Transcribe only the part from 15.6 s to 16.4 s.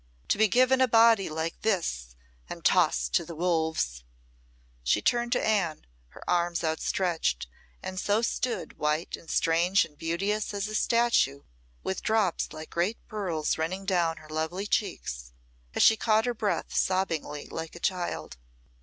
and she caught her